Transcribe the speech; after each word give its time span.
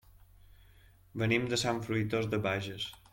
Venim 1.23 1.45
de 1.53 1.59
Sant 1.65 1.83
Fruitós 1.89 2.29
de 2.33 2.41
Bages. 2.49 2.89